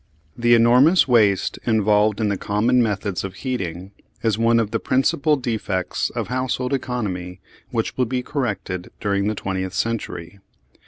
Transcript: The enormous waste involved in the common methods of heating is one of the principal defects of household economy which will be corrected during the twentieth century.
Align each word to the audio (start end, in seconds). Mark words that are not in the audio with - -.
The 0.35 0.55
enormous 0.55 1.07
waste 1.07 1.59
involved 1.63 2.19
in 2.19 2.29
the 2.29 2.35
common 2.35 2.81
methods 2.81 3.23
of 3.23 3.35
heating 3.35 3.91
is 4.23 4.35
one 4.35 4.59
of 4.59 4.71
the 4.71 4.79
principal 4.79 5.35
defects 5.35 6.09
of 6.09 6.27
household 6.29 6.73
economy 6.73 7.39
which 7.69 7.95
will 7.97 8.05
be 8.05 8.23
corrected 8.23 8.89
during 8.99 9.27
the 9.27 9.35
twentieth 9.35 9.75
century. 9.75 10.39